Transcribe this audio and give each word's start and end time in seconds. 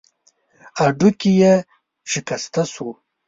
هډوکی 0.79 1.31
يې 1.41 1.53
شکسته 2.11 2.63
شو. 2.73 2.89